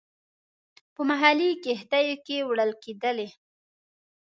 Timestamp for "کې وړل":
2.25-2.71